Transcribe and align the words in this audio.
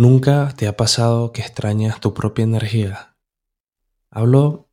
¿Nunca 0.00 0.54
te 0.56 0.66
ha 0.66 0.78
pasado 0.78 1.30
que 1.30 1.42
extrañas 1.42 2.00
tu 2.00 2.14
propia 2.14 2.42
energía? 2.42 3.18
Hablo 4.10 4.70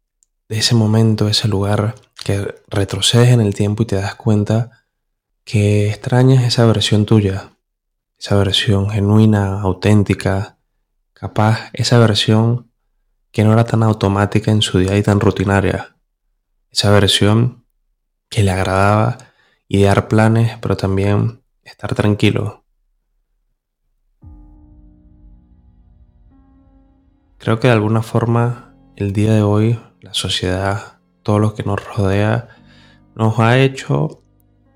de 0.48 0.60
ese 0.60 0.74
momento, 0.74 1.28
ese 1.28 1.50
lugar 1.50 1.96
que 2.24 2.56
retrocedes 2.70 3.32
en 3.32 3.42
el 3.42 3.54
tiempo 3.54 3.84
y 3.84 3.88
te 3.88 3.98
das 3.98 4.16
cuenta 4.16 4.86
que 5.44 5.90
extrañas 5.90 6.46
esa 6.46 6.66
versión 6.66 7.06
tuya, 7.06 7.58
esa 8.18 8.38
versión 8.38 8.90
genuina, 8.90 9.60
auténtica, 9.60 10.60
capaz, 11.12 11.72
esa 11.74 12.00
versión 12.00 12.72
que 13.34 13.44
no 13.44 13.52
era 13.52 13.66
tan 13.66 13.84
automática 13.84 14.52
en 14.52 14.62
su 14.62 14.80
día 14.80 14.98
y 14.98 15.04
tan 15.04 15.20
rutinaria, 15.20 15.98
esa 16.72 16.90
versión 16.92 17.66
que 18.30 18.44
le 18.44 18.52
agradaba 18.52 19.18
idear 19.68 20.08
planes, 20.08 20.58
pero 20.62 20.78
también 20.78 21.44
estar 21.66 21.94
tranquilo. 21.96 22.64
Creo 27.48 27.62
que 27.62 27.70
de 27.70 27.74
alguna 27.76 28.02
forma 28.02 28.76
el 28.98 29.14
día 29.14 29.34
de 29.34 29.42
hoy, 29.42 29.80
la 30.02 30.14
sociedad, 30.14 31.00
todo 31.24 31.40
lo 31.40 31.56
que 31.56 31.64
nos 31.64 31.82
rodea, 31.82 32.50
nos 33.16 33.40
ha 33.40 33.58
hecho 33.58 34.22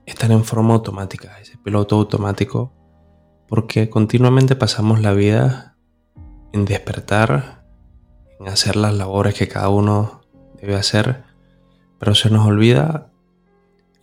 estar 0.05 0.31
en 0.31 0.45
forma 0.45 0.75
automática, 0.75 1.37
ese 1.41 1.57
piloto 1.57 1.97
automático, 1.97 2.71
porque 3.49 3.89
continuamente 3.89 4.55
pasamos 4.55 5.01
la 5.01 5.11
vida 5.11 5.75
en 6.53 6.63
despertar, 6.63 7.65
en 8.39 8.47
hacer 8.47 8.77
las 8.77 8.93
labores 8.93 9.33
que 9.33 9.49
cada 9.49 9.67
uno 9.67 10.21
debe 10.61 10.75
hacer, 10.75 11.25
pero 11.99 12.15
se 12.15 12.29
nos 12.29 12.47
olvida 12.47 13.11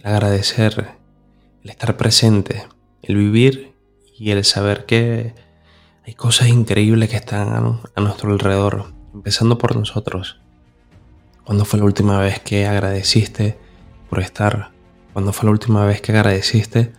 el 0.01 0.09
agradecer, 0.09 0.99
el 1.63 1.71
estar 1.71 1.97
presente, 1.97 2.69
el 3.01 3.17
vivir 3.17 3.75
y 4.15 4.31
el 4.33 4.45
saber 4.45 4.85
que 4.85 5.35
hay 6.09 6.15
cosas 6.15 6.49
increíbles 6.49 7.11
que 7.11 7.17
están 7.17 7.81
a 7.95 8.01
nuestro 8.01 8.33
alrededor, 8.33 8.95
empezando 9.13 9.59
por 9.59 9.77
nosotros. 9.77 10.41
¿Cuándo 11.45 11.67
fue 11.67 11.81
la 11.81 11.85
última 11.85 12.19
vez 12.19 12.41
que 12.41 12.67
agradeciste 12.67 13.59
por 14.09 14.21
estar? 14.21 14.71
¿Cuándo 15.13 15.35
fue 15.35 15.45
la 15.45 15.51
última 15.51 15.85
vez 15.85 16.01
que 16.01 16.13
agradeciste 16.13 16.95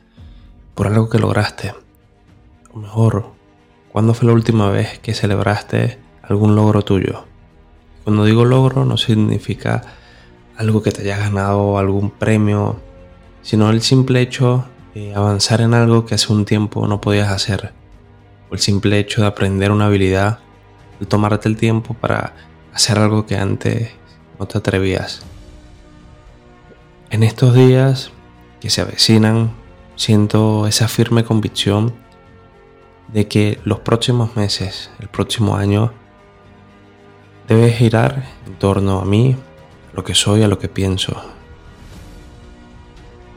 por 0.75 0.85
algo 0.85 1.09
que 1.09 1.17
lograste? 1.17 1.73
O 2.71 2.77
mejor, 2.77 3.31
¿cuándo 3.91 4.13
fue 4.13 4.27
la 4.27 4.33
última 4.33 4.69
vez 4.69 4.99
que 4.99 5.15
celebraste 5.15 5.97
algún 6.21 6.55
logro 6.55 6.83
tuyo? 6.83 7.25
Cuando 8.03 8.25
digo 8.25 8.45
logro 8.45 8.85
no 8.85 8.95
significa 8.95 9.81
algo 10.55 10.83
que 10.83 10.91
te 10.91 11.01
haya 11.01 11.17
ganado, 11.17 11.79
algún 11.79 12.11
premio, 12.11 12.79
sino 13.41 13.71
el 13.71 13.81
simple 13.81 14.21
hecho 14.21 14.65
de 14.93 15.15
avanzar 15.15 15.61
en 15.61 15.73
algo 15.73 16.05
que 16.05 16.13
hace 16.13 16.31
un 16.31 16.45
tiempo 16.45 16.85
no 16.85 17.01
podías 17.01 17.29
hacer, 17.29 17.73
o 18.49 18.53
el 18.53 18.59
simple 18.59 18.99
hecho 18.99 19.21
de 19.21 19.27
aprender 19.27 19.71
una 19.71 19.85
habilidad, 19.85 20.39
el 20.99 21.07
tomarte 21.07 21.47
el 21.47 21.57
tiempo 21.57 21.93
para 21.93 22.33
hacer 22.73 22.97
algo 22.99 23.25
que 23.25 23.37
antes 23.37 23.91
no 24.39 24.45
te 24.47 24.57
atrevías. 24.57 25.21
En 27.09 27.23
estos 27.23 27.55
días 27.55 28.11
que 28.59 28.69
se 28.69 28.81
avecinan, 28.81 29.51
siento 29.95 30.67
esa 30.67 30.87
firme 30.87 31.23
convicción 31.23 31.93
de 33.13 33.27
que 33.27 33.59
los 33.63 33.79
próximos 33.79 34.35
meses, 34.35 34.91
el 34.99 35.07
próximo 35.07 35.55
año, 35.55 35.91
debe 37.47 37.71
girar 37.71 38.25
en 38.45 38.53
torno 38.55 38.99
a 38.99 39.05
mí, 39.05 39.35
a 39.91 39.95
lo 39.95 40.03
que 40.03 40.13
soy, 40.13 40.43
a 40.43 40.47
lo 40.47 40.59
que 40.59 40.69
pienso. 40.69 41.19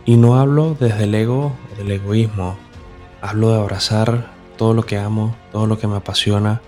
Y 0.05 0.17
no 0.17 0.39
hablo 0.39 0.77
desde 0.79 1.05
el 1.05 1.15
ego 1.15 1.53
del 1.79 1.93
egoísmo, 1.93 2.59
hablo 3.23 3.53
de 3.53 3.61
abrazar 3.61 4.32
todo 4.63 4.75
lo 4.75 4.87
que 4.87 4.97
amo, 4.97 5.35
todo 5.51 5.67
lo 5.67 5.77
que 5.77 5.89
me 5.89 5.97
apasiona, 5.97 6.61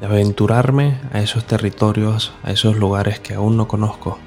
de 0.00 0.06
aventurarme 0.06 0.98
a 1.12 1.20
esos 1.20 1.44
territorios, 1.44 2.32
a 2.42 2.50
esos 2.50 2.74
lugares 2.74 3.20
que 3.20 3.34
aún 3.34 3.56
no 3.56 3.68
conozco 3.68 4.18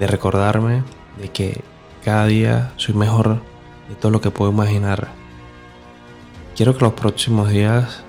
de 0.00 0.08
recordarme 0.08 0.82
de 1.16 1.28
que 1.28 1.62
cada 2.04 2.26
día 2.26 2.72
soy 2.74 2.96
mejor 2.96 3.40
de 3.88 3.94
todo 3.94 4.10
lo 4.10 4.20
que 4.20 4.32
puedo 4.32 4.50
imaginar. 4.50 5.12
Quiero 6.56 6.76
que 6.76 6.84
los 6.86 6.94
próximos 6.94 7.50
días 7.50 8.02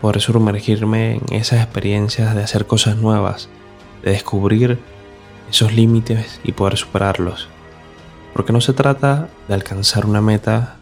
poder 0.00 0.20
sumergirme 0.20 1.20
en 1.28 1.36
esas 1.36 1.62
experiencias 1.62 2.34
de 2.34 2.42
hacer 2.42 2.66
cosas 2.66 2.96
nuevas, 2.96 3.48
de 4.02 4.10
descubrir 4.10 4.80
esos 5.48 5.72
límites 5.72 6.40
y 6.42 6.50
poder 6.50 6.76
superarlos. 6.76 7.48
Porque 8.32 8.52
no 8.52 8.60
se 8.60 8.72
trata 8.72 9.28
de 9.46 9.54
alcanzar 9.54 10.06
una 10.06 10.20
meta, 10.20 10.78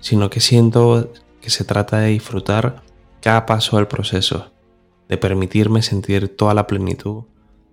sino 0.00 0.30
que 0.30 0.40
siento 0.40 1.12
que 1.40 1.50
se 1.50 1.64
trata 1.64 1.98
de 1.98 2.08
disfrutar 2.08 2.82
cada 3.20 3.46
paso 3.46 3.76
del 3.76 3.86
proceso, 3.86 4.50
de 5.08 5.18
permitirme 5.18 5.82
sentir 5.82 6.36
toda 6.36 6.54
la 6.54 6.66
plenitud 6.66 7.24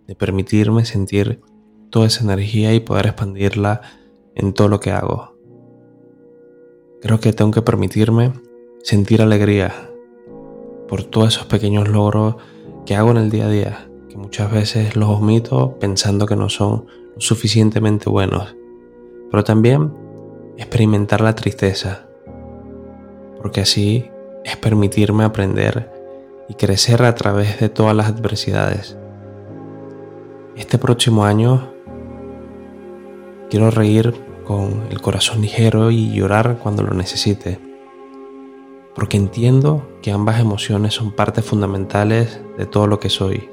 de 0.08 0.16
permitirme 0.16 0.86
sentir 0.86 1.42
toda 1.90 2.08
esa 2.08 2.24
energía 2.24 2.74
y 2.74 2.80
poder 2.80 3.08
expandirla 3.08 3.82
en 4.36 4.54
todo 4.54 4.70
lo 4.70 4.80
que 4.80 4.92
hago. 4.92 5.36
Creo 7.02 7.20
que 7.20 7.34
tengo 7.34 7.52
que 7.52 7.62
permitirme 7.62 8.34
sentir 8.82 9.22
alegría 9.22 9.74
por 10.88 11.04
todos 11.04 11.36
esos 11.36 11.46
pequeños 11.46 11.90
logros 11.90 12.38
que 12.86 12.96
hago 12.96 13.12
en 13.12 13.18
el 13.18 13.30
día 13.30 13.46
a 13.46 13.50
día, 13.50 13.90
que 14.10 14.18
muchas 14.18 14.52
veces 14.52 14.96
los 14.96 15.10
omito 15.10 15.78
pensando 15.78 16.26
que 16.26 16.38
no 16.38 16.50
son 16.50 16.86
lo 17.16 17.22
suficientemente 17.22 18.10
buenos, 18.10 18.56
pero 19.30 19.44
también 19.44 19.94
experimentar 20.58 21.20
la 21.20 21.36
tristeza, 21.36 22.07
porque 23.42 23.62
así 23.62 24.10
es 24.44 24.58
permitirme 24.58 25.24
aprender 25.24 25.92
y 26.50 26.54
crecer 26.54 27.04
a 27.04 27.16
través 27.16 27.60
de 27.60 27.70
todas 27.70 27.96
las 27.96 28.08
adversidades. 28.08 28.98
Este 30.56 30.78
próximo 30.78 31.26
año 31.26 31.72
quiero 33.50 33.70
reír 33.72 34.14
con 34.46 34.88
el 34.90 35.02
corazón 35.02 35.42
ligero 35.42 35.92
y 35.92 36.14
llorar 36.14 36.58
cuando 36.64 36.84
lo 36.84 36.94
necesite, 36.94 37.60
porque 38.96 39.18
entiendo 39.18 39.88
que 40.02 40.12
ambas 40.12 40.40
emociones 40.40 40.94
son 40.94 41.12
partes 41.12 41.44
fundamentales 41.44 42.40
de 42.58 42.66
todo 42.66 42.88
lo 42.88 43.00
que 43.00 43.10
soy. 43.10 43.50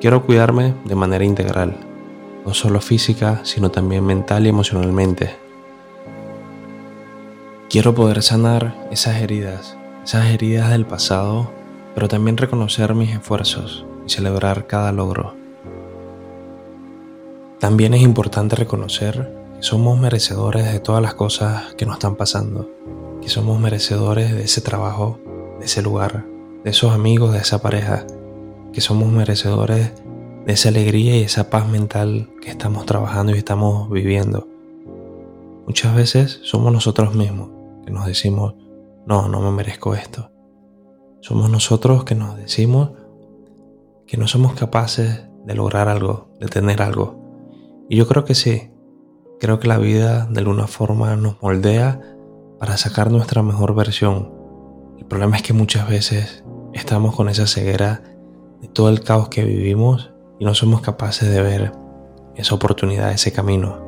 Quiero 0.00 0.26
cuidarme 0.26 0.74
de 0.84 0.94
manera 0.94 1.24
integral, 1.24 1.76
no 2.44 2.52
solo 2.52 2.80
física, 2.80 3.40
sino 3.44 3.70
también 3.70 4.04
mental 4.04 4.46
y 4.46 4.50
emocionalmente. 4.50 5.45
Quiero 7.68 7.96
poder 7.96 8.22
sanar 8.22 8.86
esas 8.92 9.16
heridas, 9.16 9.76
esas 10.04 10.26
heridas 10.26 10.70
del 10.70 10.86
pasado, 10.86 11.50
pero 11.96 12.06
también 12.06 12.36
reconocer 12.36 12.94
mis 12.94 13.10
esfuerzos 13.10 13.84
y 14.06 14.10
celebrar 14.10 14.68
cada 14.68 14.92
logro. 14.92 15.34
También 17.58 17.92
es 17.92 18.02
importante 18.02 18.54
reconocer 18.54 19.34
que 19.56 19.64
somos 19.64 19.98
merecedores 19.98 20.72
de 20.72 20.78
todas 20.78 21.02
las 21.02 21.14
cosas 21.14 21.74
que 21.74 21.86
nos 21.86 21.96
están 21.96 22.14
pasando, 22.14 22.70
que 23.20 23.28
somos 23.28 23.58
merecedores 23.58 24.32
de 24.32 24.44
ese 24.44 24.60
trabajo, 24.60 25.18
de 25.58 25.66
ese 25.66 25.82
lugar, 25.82 26.24
de 26.62 26.70
esos 26.70 26.92
amigos, 26.92 27.32
de 27.32 27.40
esa 27.40 27.60
pareja, 27.60 28.06
que 28.72 28.80
somos 28.80 29.08
merecedores 29.08 29.90
de 30.46 30.52
esa 30.52 30.68
alegría 30.68 31.16
y 31.16 31.24
esa 31.24 31.50
paz 31.50 31.68
mental 31.68 32.30
que 32.40 32.50
estamos 32.50 32.86
trabajando 32.86 33.34
y 33.34 33.38
estamos 33.38 33.90
viviendo. 33.90 34.46
Muchas 35.66 35.96
veces 35.96 36.38
somos 36.44 36.72
nosotros 36.72 37.12
mismos 37.16 37.55
que 37.86 37.92
nos 37.92 38.06
decimos, 38.06 38.54
no, 39.06 39.28
no 39.28 39.40
me 39.40 39.50
merezco 39.50 39.94
esto. 39.94 40.30
Somos 41.20 41.48
nosotros 41.48 42.04
que 42.04 42.14
nos 42.14 42.36
decimos 42.36 42.90
que 44.06 44.18
no 44.18 44.28
somos 44.28 44.52
capaces 44.52 45.24
de 45.46 45.54
lograr 45.54 45.88
algo, 45.88 46.28
de 46.38 46.48
tener 46.48 46.82
algo, 46.82 47.26
y 47.88 47.96
yo 47.96 48.08
creo 48.08 48.24
que 48.24 48.34
sí, 48.34 48.70
creo 49.38 49.60
que 49.60 49.68
la 49.68 49.78
vida 49.78 50.26
de 50.26 50.40
alguna 50.40 50.66
forma 50.66 51.14
nos 51.14 51.40
moldea 51.40 52.00
para 52.58 52.76
sacar 52.76 53.12
nuestra 53.12 53.42
mejor 53.42 53.74
versión. 53.74 54.32
El 54.98 55.06
problema 55.06 55.36
es 55.36 55.42
que 55.42 55.52
muchas 55.52 55.88
veces 55.88 56.44
estamos 56.72 57.14
con 57.14 57.28
esa 57.28 57.46
ceguera 57.46 58.02
de 58.60 58.68
todo 58.68 58.88
el 58.88 59.02
caos 59.02 59.28
que 59.28 59.44
vivimos 59.44 60.12
y 60.40 60.44
no 60.44 60.54
somos 60.54 60.80
capaces 60.80 61.30
de 61.30 61.42
ver 61.42 61.72
esa 62.34 62.54
oportunidad, 62.54 63.12
ese 63.12 63.32
camino. 63.32 63.85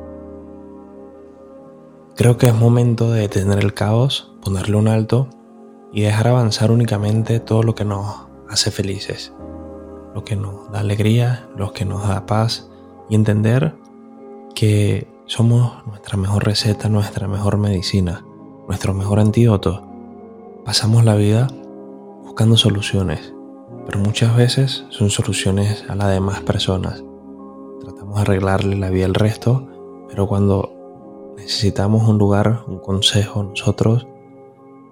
Creo 2.19 2.35
que 2.35 2.47
es 2.47 2.53
momento 2.53 3.13
de 3.13 3.21
detener 3.21 3.59
el 3.59 3.73
caos, 3.73 4.33
ponerle 4.41 4.75
un 4.75 4.89
alto 4.89 5.29
y 5.93 6.01
dejar 6.01 6.27
avanzar 6.27 6.69
únicamente 6.69 7.39
todo 7.39 7.63
lo 7.63 7.75
que 7.75 7.85
nos 7.85 8.27
hace 8.49 8.71
felices, 8.71 9.31
lo 10.13 10.25
que 10.25 10.35
nos 10.35 10.69
da 10.69 10.81
alegría, 10.81 11.47
lo 11.55 11.71
que 11.71 11.85
nos 11.85 12.05
da 12.05 12.25
paz 12.25 12.69
y 13.09 13.15
entender 13.15 13.73
que 14.53 15.07
somos 15.27 15.71
nuestra 15.87 16.17
mejor 16.17 16.43
receta, 16.43 16.89
nuestra 16.89 17.29
mejor 17.29 17.57
medicina, 17.57 18.25
nuestro 18.67 18.93
mejor 18.93 19.21
antídoto. 19.21 19.87
Pasamos 20.65 21.05
la 21.05 21.15
vida 21.15 21.47
buscando 22.25 22.57
soluciones, 22.57 23.33
pero 23.85 23.97
muchas 23.99 24.35
veces 24.35 24.83
son 24.89 25.09
soluciones 25.09 25.85
a 25.87 25.95
las 25.95 26.09
demás 26.09 26.41
personas. 26.41 27.01
Tratamos 27.79 28.15
de 28.15 28.21
arreglarle 28.23 28.75
la 28.75 28.89
vida 28.89 29.05
al 29.05 29.15
resto, 29.15 29.69
pero 30.09 30.27
cuando 30.27 30.78
necesitamos 31.39 32.07
un 32.07 32.17
lugar, 32.17 32.63
un 32.67 32.79
consejo, 32.79 33.43
nosotros 33.43 34.07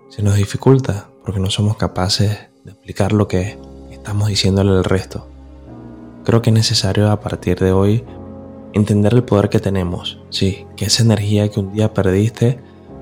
Se 0.10 0.24
nos 0.24 0.36
dificulta 0.36 1.10
porque 1.24 1.42
no 1.42 1.50
somos 1.50 1.76
capaces 1.76 2.48
de 2.64 2.72
explicar 2.72 3.12
lo 3.12 3.28
que 3.28 3.60
estamos 3.92 4.30
diciéndole 4.30 4.72
al 4.72 4.86
resto. 4.86 5.28
Creo 6.24 6.42
que 6.42 6.50
es 6.50 6.54
necesario 6.54 7.12
a 7.12 7.20
partir 7.20 7.60
de 7.60 7.74
hoy 7.74 8.06
entender 8.74 9.14
el 9.14 9.24
poder 9.24 9.50
que 9.50 9.60
tenemos, 9.60 10.20
sí, 10.30 10.66
que 10.78 10.86
esa 10.86 11.04
energía 11.04 11.50
que 11.50 11.60
un 11.60 11.74
día 11.74 11.94
perdiste 11.94 12.60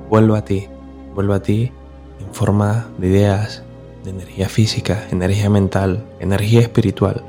vuelva 0.10 0.40
a 0.40 0.46
ti, 0.46 0.68
vuelva 1.14 1.36
a 1.36 1.42
ti 1.42 1.72
en 2.20 2.34
forma 2.34 2.88
de 2.98 3.08
ideas, 3.08 3.64
de 4.04 4.10
energía 4.12 4.50
física, 4.50 5.08
energía 5.12 5.50
mental, 5.50 6.06
energía 6.20 6.62
espiritual. 6.62 7.24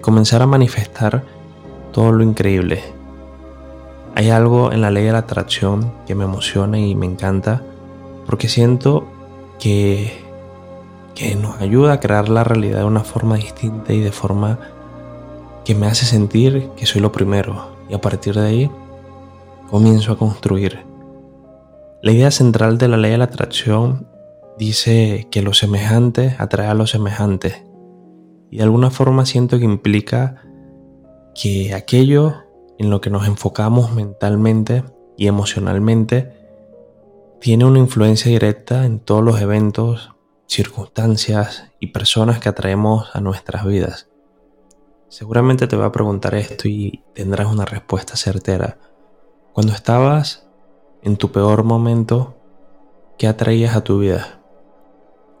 Comenzar 0.00 0.42
a 0.42 0.46
manifestar 0.46 1.24
todo 1.92 2.12
lo 2.12 2.22
increíble. 2.22 2.93
Hay 4.16 4.30
algo 4.30 4.72
en 4.72 4.80
la 4.80 4.90
ley 4.90 5.04
de 5.04 5.12
la 5.12 5.18
atracción 5.18 5.92
que 6.06 6.14
me 6.14 6.24
emociona 6.24 6.78
y 6.78 6.94
me 6.94 7.06
encanta 7.06 7.62
porque 8.26 8.48
siento 8.48 9.06
que, 9.58 10.12
que 11.14 11.34
nos 11.34 11.60
ayuda 11.60 11.94
a 11.94 12.00
crear 12.00 12.28
la 12.28 12.44
realidad 12.44 12.78
de 12.78 12.84
una 12.84 13.02
forma 13.02 13.36
distinta 13.36 13.92
y 13.92 14.00
de 14.00 14.12
forma 14.12 14.58
que 15.64 15.74
me 15.74 15.86
hace 15.86 16.06
sentir 16.06 16.70
que 16.76 16.86
soy 16.86 17.00
lo 17.00 17.10
primero 17.10 17.74
y 17.88 17.94
a 17.94 18.00
partir 18.00 18.34
de 18.34 18.46
ahí 18.46 18.70
comienzo 19.68 20.12
a 20.12 20.18
construir. 20.18 20.84
La 22.02 22.12
idea 22.12 22.30
central 22.30 22.78
de 22.78 22.88
la 22.88 22.96
ley 22.96 23.12
de 23.12 23.18
la 23.18 23.24
atracción 23.24 24.06
dice 24.58 25.26
que 25.32 25.42
lo 25.42 25.54
semejante 25.54 26.36
atrae 26.38 26.68
a 26.68 26.74
lo 26.74 26.86
semejante 26.86 27.66
y 28.50 28.58
de 28.58 28.62
alguna 28.62 28.90
forma 28.90 29.26
siento 29.26 29.58
que 29.58 29.64
implica 29.64 30.36
que 31.34 31.74
aquello 31.74 32.43
en 32.78 32.90
lo 32.90 33.00
que 33.00 33.10
nos 33.10 33.26
enfocamos 33.26 33.92
mentalmente 33.92 34.84
y 35.16 35.26
emocionalmente 35.26 36.44
tiene 37.40 37.66
una 37.66 37.78
influencia 37.78 38.30
directa 38.30 38.86
en 38.86 39.00
todos 39.00 39.22
los 39.22 39.40
eventos, 39.40 40.12
circunstancias 40.46 41.70
y 41.78 41.88
personas 41.88 42.38
que 42.38 42.48
atraemos 42.48 43.14
a 43.14 43.20
nuestras 43.20 43.66
vidas. 43.66 44.08
Seguramente 45.08 45.66
te 45.66 45.76
voy 45.76 45.84
a 45.84 45.92
preguntar 45.92 46.34
esto 46.34 46.68
y 46.68 47.04
tendrás 47.14 47.46
una 47.46 47.64
respuesta 47.64 48.16
certera. 48.16 48.78
Cuando 49.52 49.72
estabas 49.72 50.48
en 51.02 51.16
tu 51.16 51.30
peor 51.30 51.64
momento, 51.64 52.34
¿qué 53.18 53.28
atraías 53.28 53.76
a 53.76 53.84
tu 53.84 53.98
vida? 53.98 54.40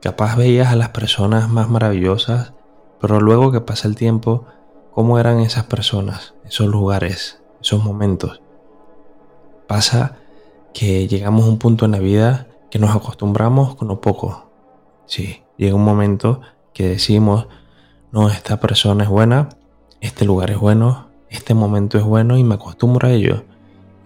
Capaz 0.00 0.36
veías 0.36 0.68
a 0.68 0.76
las 0.76 0.90
personas 0.90 1.48
más 1.48 1.70
maravillosas, 1.70 2.52
pero 3.00 3.20
luego 3.20 3.50
que 3.50 3.62
pasa 3.62 3.88
el 3.88 3.96
tiempo, 3.96 4.46
¿cómo 4.94 5.18
eran 5.18 5.40
esas 5.40 5.64
personas, 5.64 6.34
esos 6.44 6.68
lugares, 6.68 7.42
esos 7.60 7.82
momentos? 7.84 8.40
Pasa 9.66 10.18
que 10.72 11.08
llegamos 11.08 11.44
a 11.44 11.48
un 11.48 11.58
punto 11.58 11.84
en 11.84 11.92
la 11.92 11.98
vida 11.98 12.46
que 12.70 12.78
nos 12.78 12.94
acostumbramos 12.94 13.74
con 13.74 13.88
lo 13.88 14.00
poco. 14.00 14.50
Sí, 15.06 15.42
llega 15.56 15.74
un 15.74 15.84
momento 15.84 16.40
que 16.72 16.88
decimos, 16.88 17.48
no, 18.12 18.28
esta 18.28 18.60
persona 18.60 19.04
es 19.04 19.10
buena, 19.10 19.48
este 20.00 20.24
lugar 20.24 20.50
es 20.50 20.58
bueno, 20.58 21.08
este 21.28 21.54
momento 21.54 21.98
es 21.98 22.04
bueno 22.04 22.38
y 22.38 22.44
me 22.44 22.54
acostumbro 22.54 23.08
a 23.08 23.12
ello. 23.12 23.44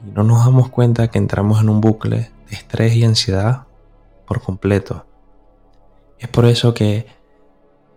Y 0.07 0.11
no 0.11 0.23
nos 0.23 0.45
damos 0.45 0.71
cuenta 0.71 1.09
que 1.09 1.19
entramos 1.19 1.61
en 1.61 1.69
un 1.69 1.81
bucle 1.81 2.31
de 2.49 2.57
estrés 2.57 2.95
y 2.95 3.05
ansiedad 3.05 3.67
por 4.27 4.41
completo. 4.41 5.05
Es 6.19 6.29
por 6.29 6.47
eso 6.47 6.73
que 6.73 7.07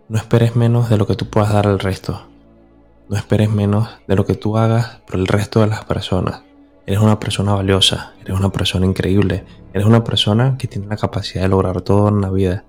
no 0.08 0.18
esperes 0.18 0.56
menos 0.56 0.90
de 0.90 0.98
lo 0.98 1.06
que 1.06 1.14
tú 1.14 1.30
puedas 1.30 1.52
dar 1.52 1.66
al 1.66 1.78
resto. 1.78 2.31
No 3.12 3.18
esperes 3.18 3.50
menos 3.50 3.90
de 4.08 4.16
lo 4.16 4.24
que 4.24 4.36
tú 4.36 4.56
hagas 4.56 5.02
por 5.06 5.16
el 5.16 5.26
resto 5.26 5.60
de 5.60 5.66
las 5.66 5.84
personas. 5.84 6.44
Eres 6.86 7.02
una 7.02 7.20
persona 7.20 7.52
valiosa, 7.52 8.14
eres 8.22 8.38
una 8.38 8.48
persona 8.48 8.86
increíble, 8.86 9.44
eres 9.74 9.86
una 9.86 10.02
persona 10.02 10.56
que 10.56 10.66
tiene 10.66 10.86
la 10.86 10.96
capacidad 10.96 11.42
de 11.42 11.48
lograr 11.48 11.82
todo 11.82 12.08
en 12.08 12.22
la 12.22 12.30
vida. 12.30 12.64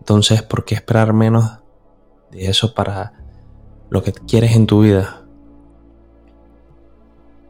Entonces, 0.00 0.42
¿por 0.42 0.66
qué 0.66 0.74
esperar 0.74 1.14
menos 1.14 1.60
de 2.30 2.50
eso 2.50 2.74
para 2.74 3.14
lo 3.88 4.02
que 4.02 4.12
quieres 4.12 4.54
en 4.54 4.66
tu 4.66 4.82
vida. 4.82 5.22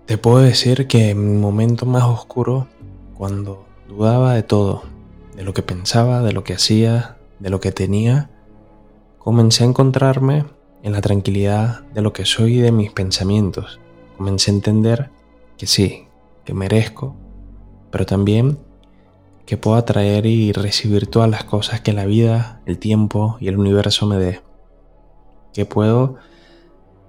Te 0.07 0.17
puedo 0.17 0.39
decir 0.39 0.87
que 0.87 1.11
en 1.11 1.33
mi 1.33 1.39
momento 1.39 1.85
más 1.87 2.05
oscuro, 2.05 2.69
cuando 3.17 3.67
dudaba 3.89 4.35
de 4.35 4.45
todo, 4.45 4.85
de 5.35 5.43
lo 5.43 5.53
que 5.53 5.63
pensaba, 5.63 6.23
de 6.23 6.33
lo 6.33 6.45
que 6.45 6.55
hacía, 6.55 7.17
de 7.41 7.51
lo 7.51 7.59
que 7.59 7.73
tenía, 7.73 8.31
comencé 9.19 9.65
a 9.65 9.67
encontrarme 9.67 10.45
en 10.83 10.93
la 10.93 11.01
tranquilidad 11.01 11.83
de 11.95 12.03
lo 12.03 12.13
que 12.13 12.25
soy 12.25 12.59
y 12.59 12.61
de 12.61 12.73
mis 12.73 12.91
pensamientos. 12.93 13.81
Comencé 14.17 14.51
a 14.51 14.55
entender 14.55 15.11
que 15.57 15.67
sí, 15.67 16.07
que 16.45 16.55
merezco, 16.55 17.17
pero 17.91 18.07
también 18.07 18.59
que 19.47 19.57
puedo 19.57 19.77
atraer 19.77 20.27
y 20.27 20.53
recibir 20.53 21.07
todas 21.07 21.31
las 21.31 21.45
cosas 21.45 21.81
que 21.81 21.93
la 21.93 22.05
vida, 22.05 22.61
el 22.67 22.79
tiempo 22.79 23.39
y 23.41 23.49
el 23.49 23.59
universo 23.59 24.07
me 24.07 24.17
dé. 24.17 24.43
Que 25.55 25.65
puedo 25.65 26.17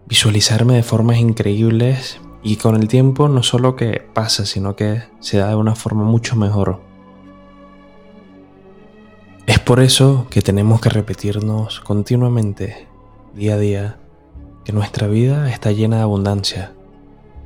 visualizarme 0.07 0.75
de 0.75 0.83
formas 0.83 1.17
increíbles 1.17 2.21
y 2.41 2.55
con 2.55 2.75
el 2.75 2.87
tiempo 2.87 3.27
no 3.27 3.43
solo 3.43 3.75
que 3.75 4.01
pasa, 4.13 4.45
sino 4.45 4.75
que 4.75 5.03
se 5.19 5.37
da 5.37 5.49
de 5.49 5.55
una 5.55 5.75
forma 5.75 6.03
mucho 6.03 6.35
mejor. 6.35 6.79
Es 9.45 9.59
por 9.59 9.79
eso 9.81 10.27
que 10.29 10.41
tenemos 10.41 10.79
que 10.79 10.89
repetirnos 10.89 11.81
continuamente, 11.81 12.87
día 13.33 13.55
a 13.55 13.57
día, 13.57 13.97
que 14.65 14.73
nuestra 14.73 15.07
vida 15.07 15.49
está 15.49 15.71
llena 15.71 15.97
de 15.97 16.01
abundancia, 16.03 16.73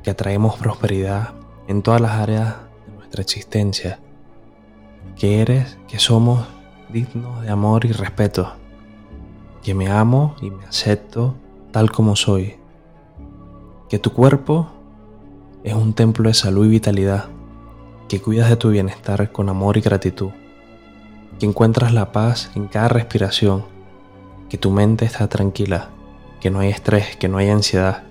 que 0.02 0.10
atraemos 0.10 0.56
prosperidad 0.56 1.34
en 1.68 1.82
todas 1.82 2.00
las 2.00 2.12
áreas 2.12 2.56
de 2.86 2.94
nuestra 2.94 3.22
existencia, 3.22 3.98
que 5.16 5.40
eres, 5.40 5.78
que 5.88 5.98
somos 5.98 6.46
dignos 6.92 7.42
de 7.42 7.50
amor 7.50 7.84
y 7.84 7.92
respeto, 7.92 8.52
que 9.62 9.74
me 9.74 9.88
amo 9.88 10.36
y 10.40 10.50
me 10.50 10.64
acepto 10.64 11.34
tal 11.70 11.90
como 11.90 12.16
soy. 12.16 12.56
Que 13.88 13.98
tu 13.98 14.12
cuerpo 14.12 14.68
es 15.62 15.74
un 15.74 15.94
templo 15.94 16.28
de 16.28 16.34
salud 16.34 16.66
y 16.66 16.70
vitalidad, 16.70 17.26
que 18.08 18.20
cuidas 18.20 18.48
de 18.48 18.56
tu 18.56 18.70
bienestar 18.70 19.32
con 19.32 19.48
amor 19.48 19.76
y 19.76 19.80
gratitud, 19.80 20.30
que 21.38 21.46
encuentras 21.46 21.92
la 21.92 22.12
paz 22.12 22.50
en 22.54 22.68
cada 22.68 22.88
respiración, 22.88 23.73
que 24.48 24.58
tu 24.58 24.70
mente 24.70 25.04
está 25.04 25.28
tranquila, 25.28 25.90
que 26.40 26.50
no 26.50 26.60
hay 26.60 26.68
estrés, 26.68 27.16
que 27.16 27.28
no 27.28 27.38
hay 27.38 27.48
ansiedad, 27.50 28.04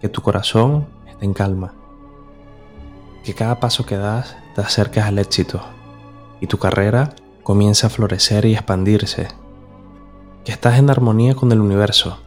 que 0.00 0.08
tu 0.08 0.22
corazón 0.22 0.86
está 1.06 1.24
en 1.24 1.34
calma, 1.34 1.74
que 3.24 3.34
cada 3.34 3.60
paso 3.60 3.86
que 3.86 3.96
das 3.96 4.36
te 4.54 4.60
acercas 4.60 5.06
al 5.06 5.18
éxito 5.18 5.60
y 6.40 6.46
tu 6.46 6.58
carrera 6.58 7.14
comienza 7.42 7.86
a 7.86 7.90
florecer 7.90 8.44
y 8.44 8.54
expandirse, 8.54 9.28
que 10.44 10.52
estás 10.52 10.78
en 10.78 10.90
armonía 10.90 11.34
con 11.34 11.52
el 11.52 11.60
universo, 11.60 12.18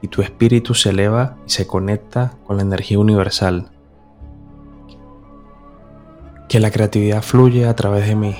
y 0.00 0.08
tu 0.08 0.20
espíritu 0.20 0.74
se 0.74 0.90
eleva 0.90 1.36
y 1.46 1.50
se 1.50 1.66
conecta 1.66 2.34
con 2.46 2.56
la 2.56 2.62
energía 2.62 2.98
universal. 2.98 3.70
Que 6.48 6.60
la 6.60 6.70
creatividad 6.70 7.22
fluye 7.22 7.66
a 7.66 7.74
través 7.74 8.06
de 8.06 8.16
mí, 8.16 8.36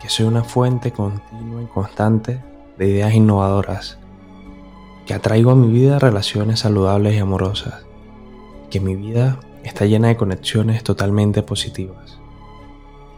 que 0.00 0.08
soy 0.08 0.26
una 0.26 0.42
fuente 0.42 0.90
continua 0.90 1.62
y 1.62 1.66
constante 1.66 2.42
de 2.78 2.88
ideas 2.88 3.14
innovadoras, 3.14 3.98
que 5.12 5.16
atraigo 5.16 5.50
a 5.50 5.54
mi 5.54 5.70
vida 5.70 5.98
relaciones 5.98 6.60
saludables 6.60 7.14
y 7.14 7.18
amorosas, 7.18 7.84
que 8.70 8.80
mi 8.80 8.96
vida 8.96 9.40
está 9.62 9.84
llena 9.84 10.08
de 10.08 10.16
conexiones 10.16 10.82
totalmente 10.82 11.42
positivas, 11.42 12.18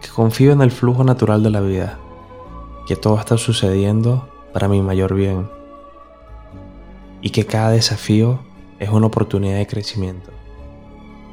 que 0.03 0.09
confío 0.09 0.51
en 0.51 0.61
el 0.61 0.73
flujo 0.73 1.05
natural 1.05 1.45
de 1.45 1.51
la 1.51 1.61
vida, 1.61 2.01
que 2.89 2.97
todo 2.97 3.17
está 3.17 3.39
sucediendo 3.39 4.29
para 4.53 4.67
mi 4.67 4.83
mayor 4.83 5.15
bien 5.15 5.49
y 7.21 7.31
que 7.31 7.47
cada 7.47 7.71
desafío 7.71 8.41
es 8.81 8.89
una 8.89 9.07
oportunidad 9.07 9.59
de 9.59 9.69
crecimiento, 9.69 10.33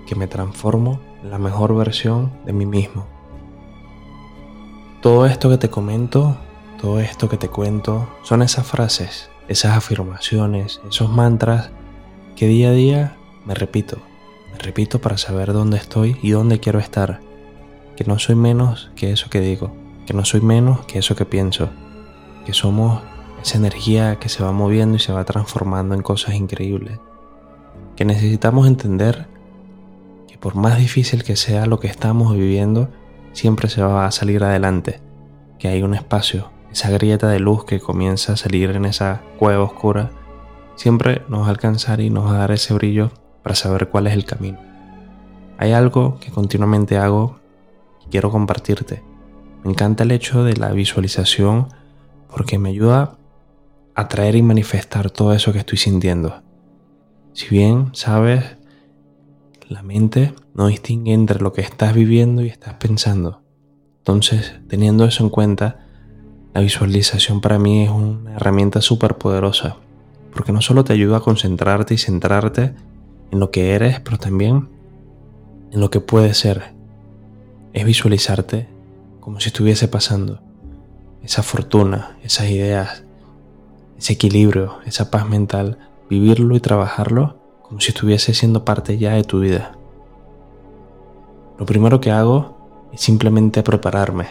que 0.05 0.13
me 0.13 0.27
transformo 0.27 0.99
en 1.23 1.31
la 1.31 1.39
mejor 1.39 1.75
versión 1.75 2.33
de 2.45 2.53
mí 2.53 2.67
mismo. 2.67 3.07
Todo 5.01 5.25
esto 5.25 5.49
que 5.49 5.57
te 5.57 5.71
comento, 5.71 6.37
todo 6.79 6.99
esto 6.99 7.29
que 7.29 7.37
te 7.37 7.47
cuento, 7.47 8.07
son 8.21 8.43
esas 8.43 8.67
frases, 8.67 9.30
esas 9.47 9.77
afirmaciones, 9.77 10.81
esos 10.89 11.09
mantras 11.09 11.71
que 12.35 12.47
día 12.47 12.69
a 12.69 12.73
día 12.73 13.17
me 13.45 13.53
repito, 13.53 13.97
me 14.51 14.57
repito 14.59 14.99
para 15.01 15.17
saber 15.17 15.53
dónde 15.53 15.77
estoy 15.77 16.17
y 16.21 16.31
dónde 16.31 16.59
quiero 16.59 16.79
estar, 16.79 17.19
que 17.95 18.03
no 18.03 18.19
soy 18.19 18.35
menos 18.35 18.91
que 18.95 19.11
eso 19.11 19.29
que 19.29 19.41
digo, 19.41 19.75
que 20.05 20.13
no 20.13 20.25
soy 20.25 20.41
menos 20.41 20.85
que 20.85 20.99
eso 20.99 21.15
que 21.15 21.25
pienso, 21.25 21.69
que 22.45 22.53
somos 22.53 23.01
esa 23.41 23.57
energía 23.57 24.17
que 24.17 24.29
se 24.29 24.43
va 24.43 24.51
moviendo 24.51 24.97
y 24.97 24.99
se 24.99 25.13
va 25.13 25.25
transformando 25.25 25.95
en 25.95 26.01
cosas 26.01 26.35
increíbles, 26.35 26.99
que 27.95 28.05
necesitamos 28.05 28.67
entender 28.67 29.27
que 30.27 30.37
por 30.37 30.55
más 30.55 30.77
difícil 30.77 31.23
que 31.23 31.35
sea 31.35 31.65
lo 31.65 31.79
que 31.79 31.87
estamos 31.87 32.33
viviendo, 32.33 32.89
siempre 33.33 33.69
se 33.69 33.81
va 33.81 34.05
a 34.05 34.11
salir 34.11 34.43
adelante, 34.43 35.01
que 35.57 35.67
hay 35.67 35.81
un 35.81 35.93
espacio, 35.93 36.51
esa 36.71 36.89
grieta 36.89 37.27
de 37.27 37.39
luz 37.39 37.65
que 37.65 37.79
comienza 37.79 38.33
a 38.33 38.37
salir 38.37 38.71
en 38.71 38.85
esa 38.85 39.21
cueva 39.37 39.63
oscura, 39.63 40.11
siempre 40.75 41.23
nos 41.27 41.41
va 41.41 41.47
a 41.47 41.49
alcanzar 41.49 41.99
y 42.01 42.09
nos 42.09 42.25
va 42.25 42.35
a 42.35 42.39
dar 42.39 42.51
ese 42.51 42.73
brillo 42.73 43.11
para 43.43 43.55
saber 43.55 43.89
cuál 43.89 44.07
es 44.07 44.13
el 44.13 44.25
camino. 44.25 44.59
Hay 45.57 45.73
algo 45.73 46.19
que 46.19 46.31
continuamente 46.31 46.97
hago 46.97 47.39
y 48.05 48.09
quiero 48.09 48.31
compartirte, 48.31 49.03
Me 49.63 49.69
encanta 49.69 50.03
el 50.03 50.09
hecho 50.09 50.43
de 50.43 50.55
la 50.55 50.71
visualización 50.71 51.67
porque 52.33 52.57
me 52.57 52.69
ayuda 52.69 53.17
a 53.93 54.07
traer 54.07 54.35
y 54.35 54.41
manifestar 54.41 55.11
todo 55.11 55.33
eso 55.33 55.53
que 55.53 55.59
estoy 55.59 55.77
sintiendo. 55.77 56.41
Si 57.33 57.47
bien, 57.49 57.91
sabes, 57.93 58.57
la 59.67 59.83
mente 59.83 60.33
no 60.55 60.67
distingue 60.67 61.13
entre 61.13 61.39
lo 61.39 61.53
que 61.53 61.61
estás 61.61 61.93
viviendo 61.93 62.43
y 62.43 62.47
estás 62.47 62.73
pensando. 62.75 63.43
Entonces, 63.99 64.55
teniendo 64.67 65.05
eso 65.05 65.23
en 65.23 65.29
cuenta, 65.29 65.85
la 66.53 66.61
visualización 66.61 67.39
para 67.39 67.59
mí 67.59 67.83
es 67.83 67.89
una 67.89 68.35
herramienta 68.35 68.81
súper 68.81 69.17
poderosa, 69.17 69.77
porque 70.33 70.51
no 70.51 70.61
solo 70.61 70.83
te 70.83 70.93
ayuda 70.93 71.17
a 71.17 71.21
concentrarte 71.21 71.93
y 71.93 71.97
centrarte 71.97 72.73
en 73.31 73.39
lo 73.39 73.51
que 73.51 73.73
eres, 73.73 74.01
pero 74.01 74.17
también 74.17 74.67
en 75.71 75.79
lo 75.79 75.89
que 75.89 76.01
puede 76.01 76.33
ser. 76.33 76.73
Es 77.71 77.85
visualizarte 77.85 78.67
como 79.21 79.39
si 79.39 79.47
estuviese 79.47 79.87
pasando. 79.87 80.41
Esa 81.23 81.41
fortuna, 81.41 82.17
esas 82.23 82.49
ideas, 82.49 83.03
ese 83.97 84.13
equilibrio, 84.13 84.79
esa 84.85 85.09
paz 85.09 85.29
mental, 85.29 85.77
vivirlo 86.09 86.55
y 86.55 86.59
trabajarlo 86.59 87.37
como 87.61 87.79
si 87.79 87.89
estuviese 87.89 88.33
siendo 88.33 88.65
parte 88.65 88.97
ya 88.97 89.13
de 89.13 89.23
tu 89.23 89.39
vida. 89.39 89.77
Lo 91.57 91.65
primero 91.65 92.01
que 92.01 92.11
hago 92.11 92.89
es 92.91 92.99
simplemente 92.99 93.63
prepararme. 93.63 94.25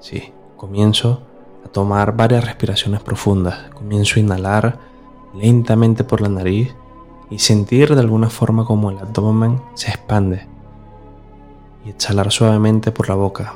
Sí, 0.00 0.30
comienzo 0.56 1.22
tomar 1.68 2.16
varias 2.16 2.44
respiraciones 2.44 3.00
profundas. 3.00 3.70
Comienzo 3.74 4.16
a 4.16 4.20
inhalar 4.20 4.78
lentamente 5.34 6.04
por 6.04 6.20
la 6.20 6.28
nariz 6.28 6.74
y 7.30 7.38
sentir 7.38 7.94
de 7.94 8.00
alguna 8.00 8.30
forma 8.30 8.64
como 8.64 8.90
el 8.90 8.98
abdomen 8.98 9.60
se 9.74 9.90
expande. 9.90 10.46
Y 11.84 11.90
exhalar 11.90 12.30
suavemente 12.32 12.90
por 12.90 13.08
la 13.08 13.14
boca. 13.14 13.54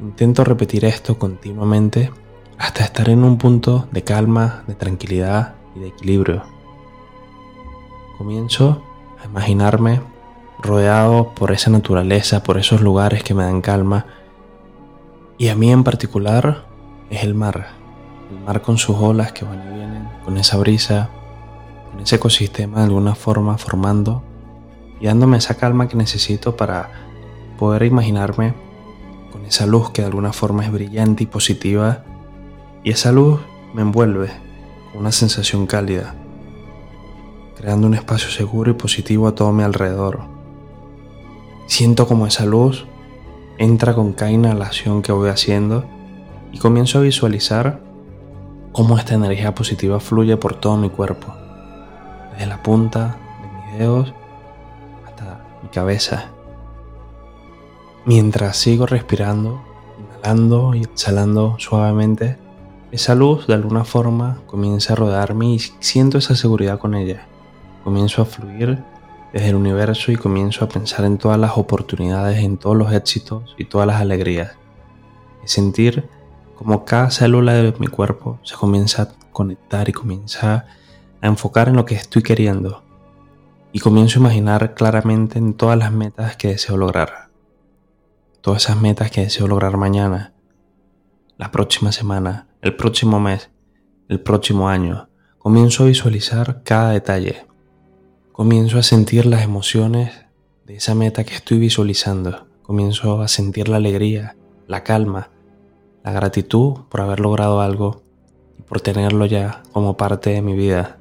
Intento 0.00 0.44
repetir 0.44 0.84
esto 0.84 1.18
continuamente 1.18 2.10
hasta 2.58 2.84
estar 2.84 3.08
en 3.08 3.24
un 3.24 3.38
punto 3.38 3.88
de 3.90 4.02
calma, 4.02 4.64
de 4.66 4.74
tranquilidad 4.74 5.54
y 5.74 5.80
de 5.80 5.88
equilibrio. 5.88 6.42
Comienzo 8.18 8.82
a 9.22 9.26
imaginarme 9.26 10.00
rodeado 10.60 11.34
por 11.34 11.52
esa 11.52 11.70
naturaleza, 11.70 12.42
por 12.42 12.58
esos 12.58 12.80
lugares 12.80 13.22
que 13.22 13.34
me 13.34 13.44
dan 13.44 13.60
calma. 13.60 14.06
Y 15.36 15.48
a 15.48 15.54
mí 15.54 15.70
en 15.70 15.84
particular 15.84 16.63
es 17.10 17.22
el 17.22 17.34
mar. 17.34 17.68
El 18.30 18.40
mar 18.40 18.62
con 18.62 18.78
sus 18.78 18.96
olas 18.96 19.32
que 19.32 19.44
van 19.44 19.60
y 19.60 19.74
vienen, 19.74 20.08
con 20.24 20.38
esa 20.38 20.56
brisa, 20.56 21.10
con 21.90 22.00
ese 22.00 22.16
ecosistema 22.16 22.78
de 22.78 22.84
alguna 22.84 23.14
forma 23.14 23.58
formando 23.58 24.22
y 25.00 25.06
dándome 25.06 25.36
esa 25.36 25.54
calma 25.56 25.88
que 25.88 25.96
necesito 25.96 26.56
para 26.56 26.90
poder 27.58 27.82
imaginarme 27.84 28.54
con 29.30 29.44
esa 29.44 29.66
luz 29.66 29.90
que 29.90 30.02
de 30.02 30.08
alguna 30.08 30.32
forma 30.32 30.64
es 30.64 30.72
brillante 30.72 31.24
y 31.24 31.26
positiva 31.26 32.04
y 32.82 32.90
esa 32.90 33.12
luz 33.12 33.40
me 33.74 33.82
envuelve 33.82 34.30
con 34.92 35.02
una 35.02 35.12
sensación 35.12 35.66
cálida, 35.66 36.14
creando 37.56 37.86
un 37.86 37.94
espacio 37.94 38.30
seguro 38.30 38.70
y 38.70 38.74
positivo 38.74 39.28
a 39.28 39.34
todo 39.34 39.52
mi 39.52 39.62
alrededor. 39.62 40.20
Siento 41.66 42.06
como 42.06 42.26
esa 42.26 42.44
luz 42.44 42.86
entra 43.58 43.94
con 43.94 44.12
cada 44.12 44.30
inhalación 44.30 45.02
que 45.02 45.12
voy 45.12 45.30
haciendo 45.30 45.84
y 46.54 46.58
comienzo 46.58 46.98
a 46.98 47.02
visualizar 47.02 47.80
cómo 48.70 48.96
esta 48.96 49.16
energía 49.16 49.56
positiva 49.56 49.98
fluye 49.98 50.36
por 50.36 50.54
todo 50.54 50.76
mi 50.76 50.88
cuerpo, 50.88 51.34
desde 52.32 52.46
la 52.46 52.62
punta 52.62 53.18
de 53.42 53.48
mis 53.48 53.78
dedos 53.80 54.14
hasta 55.04 55.44
mi 55.60 55.68
cabeza. 55.70 56.30
Mientras 58.04 58.56
sigo 58.56 58.86
respirando, 58.86 59.64
inhalando 59.98 60.76
y 60.76 60.82
exhalando 60.82 61.56
suavemente, 61.58 62.38
esa 62.92 63.16
luz 63.16 63.48
de 63.48 63.54
alguna 63.54 63.84
forma 63.84 64.40
comienza 64.46 64.92
a 64.92 64.96
rodearme 64.96 65.54
y 65.54 65.58
siento 65.58 66.18
esa 66.18 66.36
seguridad 66.36 66.78
con 66.78 66.94
ella. 66.94 67.26
Comienzo 67.82 68.22
a 68.22 68.26
fluir 68.26 68.78
desde 69.32 69.48
el 69.48 69.56
universo 69.56 70.12
y 70.12 70.16
comienzo 70.16 70.64
a 70.64 70.68
pensar 70.68 71.04
en 71.04 71.18
todas 71.18 71.38
las 71.40 71.58
oportunidades, 71.58 72.38
en 72.38 72.58
todos 72.58 72.76
los 72.76 72.92
éxitos 72.92 73.56
y 73.58 73.64
todas 73.64 73.88
las 73.88 74.00
alegrías. 74.00 74.52
Sentir 75.44 76.08
como 76.64 76.86
cada 76.86 77.10
célula 77.10 77.52
de 77.52 77.74
mi 77.78 77.88
cuerpo 77.88 78.40
se 78.42 78.54
comienza 78.54 79.02
a 79.02 79.08
conectar 79.32 79.86
y 79.90 79.92
comienza 79.92 80.64
a 81.20 81.26
enfocar 81.26 81.68
en 81.68 81.76
lo 81.76 81.84
que 81.84 81.94
estoy 81.94 82.22
queriendo. 82.22 82.82
Y 83.70 83.80
comienzo 83.80 84.18
a 84.18 84.22
imaginar 84.22 84.72
claramente 84.72 85.38
en 85.38 85.52
todas 85.52 85.76
las 85.76 85.92
metas 85.92 86.36
que 86.36 86.48
deseo 86.48 86.78
lograr. 86.78 87.28
Todas 88.40 88.64
esas 88.64 88.80
metas 88.80 89.10
que 89.10 89.20
deseo 89.20 89.46
lograr 89.46 89.76
mañana, 89.76 90.32
la 91.36 91.50
próxima 91.50 91.92
semana, 91.92 92.48
el 92.62 92.74
próximo 92.76 93.20
mes, 93.20 93.50
el 94.08 94.20
próximo 94.20 94.70
año. 94.70 95.10
Comienzo 95.36 95.82
a 95.82 95.88
visualizar 95.88 96.62
cada 96.62 96.92
detalle. 96.92 97.46
Comienzo 98.32 98.78
a 98.78 98.82
sentir 98.82 99.26
las 99.26 99.42
emociones 99.42 100.14
de 100.64 100.76
esa 100.76 100.94
meta 100.94 101.24
que 101.24 101.34
estoy 101.34 101.58
visualizando. 101.58 102.46
Comienzo 102.62 103.20
a 103.20 103.28
sentir 103.28 103.68
la 103.68 103.76
alegría, 103.76 104.36
la 104.66 104.82
calma, 104.82 105.28
la 106.04 106.12
gratitud 106.12 106.74
por 106.90 107.00
haber 107.00 107.18
logrado 107.18 107.62
algo 107.62 108.02
y 108.58 108.62
por 108.62 108.82
tenerlo 108.82 109.24
ya 109.24 109.62
como 109.72 109.96
parte 109.96 110.30
de 110.30 110.42
mi 110.42 110.52
vida. 110.52 110.98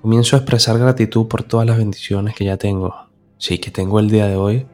Comienzo 0.00 0.36
a 0.36 0.38
expresar 0.38 0.78
gratitud 0.78 1.28
por 1.28 1.42
todas 1.42 1.66
las 1.66 1.76
bendiciones 1.76 2.34
que 2.34 2.46
ya 2.46 2.56
tengo. 2.56 2.94
Sí, 3.36 3.58
que 3.58 3.70
tengo 3.70 4.00
el 4.00 4.10
día 4.10 4.26
de 4.26 4.36
hoy, 4.36 4.66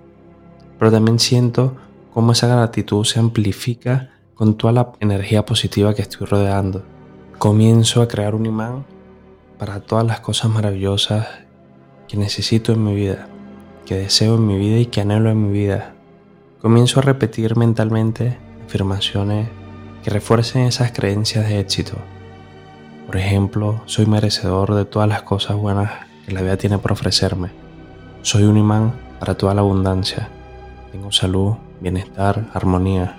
pero 0.79 0.93
también 0.93 1.19
siento 1.19 1.77
cómo 2.15 2.33
esa 2.33 2.47
gratitud 2.47 3.05
se 3.05 3.19
amplifica 3.19 4.11
con 4.35 4.57
toda 4.57 4.73
la 4.73 4.93
energía 5.01 5.45
positiva 5.45 5.95
que 5.95 6.03
estoy 6.03 6.29
rodeando. 6.29 6.85
Comienzo 7.39 8.03
a 8.03 8.09
crear 8.09 8.37
un 8.37 8.47
imán 8.47 8.87
para 9.59 9.81
todas 9.81 10.07
las 10.07 10.21
cosas 10.21 10.51
maravillosas 10.51 11.27
que 12.07 12.17
necesito 12.17 12.73
en 12.73 12.85
mi 12.85 12.95
vida, 12.95 13.29
que 13.85 13.97
deseo 13.97 14.37
en 14.37 14.47
mi 14.47 14.57
vida 14.57 14.79
y 14.79 14.87
que 14.87 15.01
anhelo 15.01 15.31
en 15.31 15.47
mi 15.47 15.53
vida. 15.53 15.95
Comienzo 16.61 17.01
a 17.01 17.03
repetir 17.03 17.57
mentalmente 17.57 18.39
afirmaciones 18.71 19.49
que 20.05 20.11
refuercen 20.11 20.63
esas 20.63 20.93
creencias 20.93 21.49
de 21.49 21.59
éxito. 21.59 21.97
Por 23.05 23.17
ejemplo, 23.17 23.83
soy 23.87 24.07
merecedor 24.07 24.75
de 24.77 24.85
todas 24.85 25.09
las 25.09 25.23
cosas 25.23 25.57
buenas 25.57 25.91
que 26.25 26.33
la 26.33 26.41
vida 26.41 26.57
tiene 26.57 26.79
por 26.79 26.93
ofrecerme. 26.93 27.51
Soy 28.23 28.45
un 28.45 28.57
imán 28.57 28.93
para 29.19 29.35
toda 29.35 29.55
la 29.55 29.63
abundancia. 29.63 30.29
Tengo 30.93 31.11
salud, 31.11 31.55
bienestar, 31.81 32.47
armonía. 32.55 33.19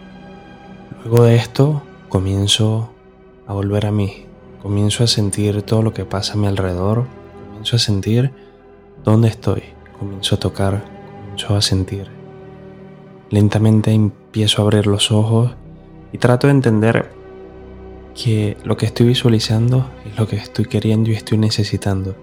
Luego 1.03 1.25
de 1.25 1.36
esto 1.36 1.84
comienzo 2.08 2.93
a 3.46 3.51
volver 3.51 3.86
a 3.88 3.91
mí, 3.91 4.27
comienzo 4.62 5.03
a 5.03 5.08
sentir 5.08 5.63
todo 5.63 5.81
lo 5.81 5.93
que 5.93 6.05
pasa 6.05 6.34
a 6.34 6.38
mi 6.38 6.48
alrededor, 6.48 7.08
comienzo 7.48 7.75
a 7.75 7.79
sentir 7.79 8.31
dónde 9.03 9.27
estoy, 9.27 9.63
comienzo 10.00 10.36
a 10.36 10.39
tocar, 10.39 10.86
comienzo 11.20 11.58
a 11.58 11.62
sentir. 11.62 12.20
Lentamente 13.31 13.93
empiezo 13.93 14.61
a 14.61 14.65
abrir 14.65 14.88
los 14.88 15.09
ojos 15.09 15.51
y 16.11 16.17
trato 16.17 16.47
de 16.47 16.51
entender 16.51 17.13
que 18.13 18.57
lo 18.65 18.75
que 18.75 18.85
estoy 18.85 19.07
visualizando 19.07 19.89
es 20.05 20.19
lo 20.19 20.27
que 20.27 20.35
estoy 20.35 20.65
queriendo 20.65 21.09
y 21.09 21.13
estoy 21.13 21.38
necesitando. 21.38 22.13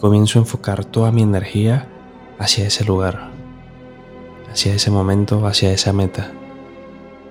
Comienzo 0.00 0.38
a 0.38 0.42
enfocar 0.42 0.84
toda 0.84 1.10
mi 1.10 1.22
energía 1.22 1.88
hacia 2.38 2.68
ese 2.68 2.84
lugar, 2.84 3.30
hacia 4.48 4.74
ese 4.74 4.92
momento, 4.92 5.44
hacia 5.44 5.72
esa 5.72 5.92
meta. 5.92 6.30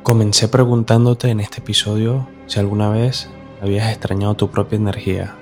Comencé 0.03 0.49
preguntándote 0.49 1.29
en 1.29 1.39
este 1.39 1.59
episodio 1.59 2.27
si 2.47 2.59
alguna 2.59 2.89
vez 2.89 3.29
habías 3.61 3.89
extrañado 3.89 4.35
tu 4.35 4.49
propia 4.49 4.75
energía, 4.75 5.33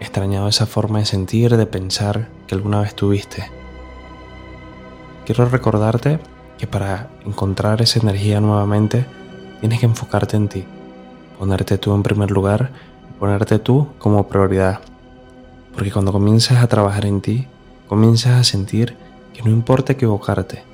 extrañado 0.00 0.48
esa 0.48 0.66
forma 0.66 0.98
de 0.98 1.06
sentir, 1.06 1.56
de 1.56 1.66
pensar 1.66 2.28
que 2.48 2.56
alguna 2.56 2.80
vez 2.80 2.96
tuviste. 2.96 3.48
Quiero 5.24 5.46
recordarte 5.46 6.18
que 6.58 6.66
para 6.66 7.08
encontrar 7.24 7.82
esa 7.82 8.00
energía 8.00 8.40
nuevamente 8.40 9.06
tienes 9.60 9.80
que 9.80 9.86
enfocarte 9.86 10.36
en 10.36 10.48
ti, 10.48 10.64
ponerte 11.38 11.78
tú 11.78 11.94
en 11.94 12.02
primer 12.02 12.30
lugar 12.30 12.70
ponerte 13.18 13.60
tú 13.60 13.88
como 13.98 14.26
prioridad. 14.26 14.80
Porque 15.74 15.92
cuando 15.92 16.10
comienzas 16.10 16.58
a 16.58 16.66
trabajar 16.66 17.06
en 17.06 17.20
ti, 17.20 17.46
comienzas 17.86 18.32
a 18.32 18.44
sentir 18.44 18.96
que 19.32 19.42
no 19.42 19.50
importa 19.50 19.92
equivocarte, 19.92 20.64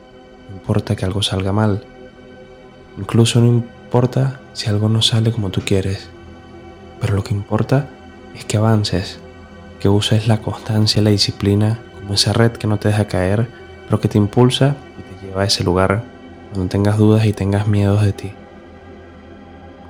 no 0.49 0.56
importa 0.56 0.97
que 0.97 1.04
algo 1.04 1.23
salga 1.23 1.52
mal, 1.52 1.85
Incluso 2.99 3.40
no 3.40 3.47
importa 3.47 4.40
si 4.54 4.68
algo 4.68 4.88
no 4.88 5.02
sale 5.02 5.30
como 5.30 5.50
tú 5.50 5.62
quieres, 5.64 6.08
pero 7.00 7.14
lo 7.14 7.23
que 7.23 7.32
importa 7.32 7.88
es 8.35 8.44
que 8.44 8.56
avances, 8.56 9.20
que 9.78 9.88
uses 9.88 10.26
la 10.26 10.42
constancia 10.42 11.00
y 11.00 11.04
la 11.04 11.11
disciplina 11.11 11.78
como 12.00 12.14
esa 12.14 12.32
red 12.32 12.52
que 12.52 12.66
no 12.66 12.78
te 12.78 12.88
deja 12.88 13.06
caer, 13.06 13.49
pero 13.87 14.00
que 14.00 14.08
te 14.08 14.18
impulsa 14.18 14.75
lleva 15.22 15.42
a 15.42 15.46
ese 15.46 15.64
lugar 15.64 16.02
donde 16.52 16.68
tengas 16.68 16.98
dudas 16.98 17.25
y 17.26 17.32
tengas 17.32 17.66
miedos 17.66 18.02
de 18.02 18.12
ti. 18.12 18.32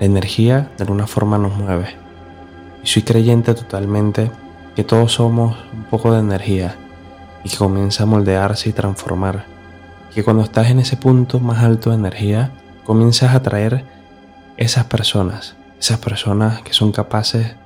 La 0.00 0.06
energía 0.06 0.70
de 0.76 0.84
alguna 0.84 1.06
forma 1.06 1.38
nos 1.38 1.56
mueve. 1.56 1.96
Y 2.82 2.86
soy 2.86 3.02
creyente 3.02 3.54
totalmente 3.54 4.30
que 4.76 4.84
todos 4.84 5.12
somos 5.12 5.56
un 5.72 5.84
poco 5.84 6.12
de 6.12 6.20
energía 6.20 6.76
y 7.42 7.48
que 7.48 7.56
comienza 7.56 8.04
a 8.04 8.06
moldearse 8.06 8.68
y 8.68 8.72
transformar. 8.72 9.44
Que 10.14 10.22
cuando 10.22 10.42
estás 10.42 10.70
en 10.70 10.78
ese 10.78 10.96
punto 10.96 11.40
más 11.40 11.62
alto 11.62 11.90
de 11.90 11.96
energía, 11.96 12.52
comienzas 12.84 13.32
a 13.32 13.36
atraer 13.36 13.84
esas 14.56 14.84
personas, 14.84 15.56
esas 15.78 15.98
personas 15.98 16.62
que 16.62 16.72
son 16.72 16.92
capaces 16.92 17.56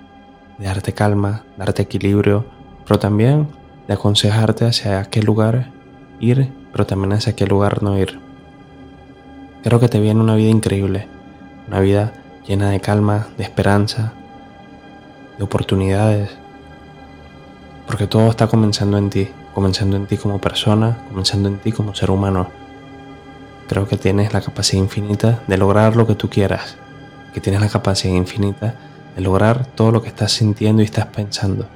de 0.58 0.64
darte 0.66 0.92
calma, 0.92 1.44
darte 1.56 1.82
equilibrio, 1.82 2.46
pero 2.86 2.98
también 2.98 3.48
de 3.86 3.94
aconsejarte 3.94 4.66
hacia 4.66 5.04
qué 5.04 5.22
lugar 5.22 5.70
ir, 6.20 6.52
pero 6.72 6.86
también 6.86 7.12
hacia 7.12 7.36
qué 7.36 7.46
lugar 7.46 7.82
no 7.82 7.98
ir. 7.98 8.18
Creo 9.62 9.78
que 9.78 9.88
te 9.88 10.00
viene 10.00 10.20
una 10.20 10.34
vida 10.34 10.50
increíble, 10.50 11.06
una 11.68 11.80
vida 11.80 12.12
llena 12.46 12.70
de 12.70 12.80
calma, 12.80 13.28
de 13.38 13.44
esperanza, 13.44 14.12
de 15.38 15.44
oportunidades, 15.44 16.30
porque 17.86 18.06
todo 18.06 18.28
está 18.28 18.48
comenzando 18.48 18.98
en 18.98 19.10
ti, 19.10 19.28
comenzando 19.54 19.96
en 19.96 20.06
ti 20.06 20.16
como 20.16 20.40
persona, 20.40 20.98
comenzando 21.08 21.48
en 21.48 21.58
ti 21.58 21.72
como 21.72 21.94
ser 21.94 22.10
humano. 22.10 22.48
Creo 23.68 23.86
que 23.86 23.96
tienes 23.96 24.32
la 24.32 24.40
capacidad 24.40 24.82
infinita 24.82 25.42
de 25.46 25.56
lograr 25.56 25.94
lo 25.94 26.06
que 26.06 26.14
tú 26.14 26.28
quieras, 26.28 26.76
que 27.32 27.40
tienes 27.40 27.60
la 27.60 27.68
capacidad 27.68 28.14
infinita 28.14 28.74
de 29.14 29.22
lograr 29.22 29.66
todo 29.66 29.92
lo 29.92 30.02
que 30.02 30.08
estás 30.08 30.32
sintiendo 30.32 30.82
y 30.82 30.86
estás 30.86 31.06
pensando. 31.06 31.66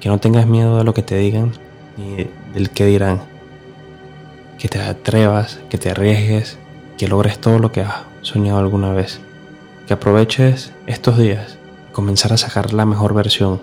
Que 0.00 0.08
no 0.08 0.18
tengas 0.18 0.46
miedo 0.46 0.78
de 0.78 0.84
lo 0.84 0.94
que 0.94 1.02
te 1.02 1.16
digan 1.16 1.52
ni 1.96 2.28
del 2.52 2.70
que 2.70 2.86
dirán. 2.86 3.20
Que 4.58 4.68
te 4.68 4.80
atrevas, 4.80 5.60
que 5.70 5.78
te 5.78 5.90
arriesgues, 5.90 6.58
que 6.98 7.08
logres 7.08 7.38
todo 7.38 7.58
lo 7.58 7.72
que 7.72 7.82
has 7.82 7.94
soñado 8.22 8.58
alguna 8.58 8.92
vez. 8.92 9.20
Que 9.86 9.94
aproveches 9.94 10.72
estos 10.86 11.16
días 11.16 11.56
y 11.88 11.92
comenzar 11.92 12.32
a 12.32 12.36
sacar 12.36 12.72
la 12.72 12.84
mejor 12.84 13.14
versión, 13.14 13.60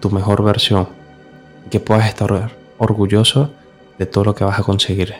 tu 0.00 0.10
mejor 0.10 0.44
versión. 0.44 0.88
Que 1.70 1.80
puedas 1.80 2.06
estar 2.06 2.50
orgulloso 2.78 3.50
de 3.98 4.06
todo 4.06 4.24
lo 4.24 4.34
que 4.34 4.44
vas 4.44 4.58
a 4.58 4.62
conseguir. 4.62 5.14